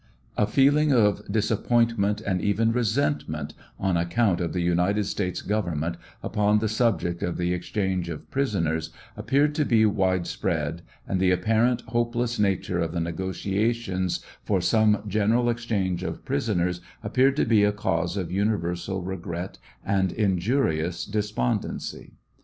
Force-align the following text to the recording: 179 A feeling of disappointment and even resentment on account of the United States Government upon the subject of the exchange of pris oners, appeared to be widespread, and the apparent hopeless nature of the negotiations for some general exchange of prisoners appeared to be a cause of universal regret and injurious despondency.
179 0.33 0.47
A 0.47 0.51
feeling 0.51 0.91
of 0.93 1.31
disappointment 1.31 2.21
and 2.21 2.41
even 2.41 2.71
resentment 2.71 3.53
on 3.77 3.95
account 3.97 4.41
of 4.41 4.51
the 4.51 4.61
United 4.63 5.03
States 5.03 5.43
Government 5.43 5.95
upon 6.23 6.57
the 6.57 6.67
subject 6.67 7.21
of 7.21 7.37
the 7.37 7.53
exchange 7.53 8.09
of 8.09 8.27
pris 8.31 8.55
oners, 8.55 8.89
appeared 9.15 9.53
to 9.53 9.63
be 9.63 9.85
widespread, 9.85 10.81
and 11.07 11.19
the 11.19 11.29
apparent 11.29 11.81
hopeless 11.81 12.39
nature 12.39 12.79
of 12.79 12.93
the 12.93 12.99
negotiations 12.99 14.25
for 14.43 14.59
some 14.59 15.03
general 15.07 15.51
exchange 15.51 16.01
of 16.01 16.25
prisoners 16.25 16.81
appeared 17.03 17.35
to 17.35 17.45
be 17.45 17.63
a 17.63 17.71
cause 17.71 18.17
of 18.17 18.31
universal 18.31 19.03
regret 19.03 19.59
and 19.85 20.11
injurious 20.11 21.05
despondency. 21.05 22.15